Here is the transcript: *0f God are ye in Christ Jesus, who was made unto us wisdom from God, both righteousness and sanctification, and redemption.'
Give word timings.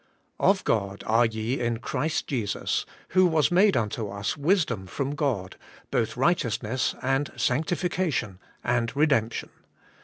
*0f 0.39 0.63
God 0.63 1.03
are 1.05 1.27
ye 1.27 1.59
in 1.59 1.77
Christ 1.77 2.25
Jesus, 2.25 2.87
who 3.09 3.27
was 3.27 3.51
made 3.51 3.77
unto 3.77 4.09
us 4.09 4.35
wisdom 4.35 4.87
from 4.87 5.13
God, 5.13 5.57
both 5.91 6.17
righteousness 6.17 6.95
and 7.03 7.31
sanctification, 7.35 8.39
and 8.63 8.95
redemption.' 8.95 9.51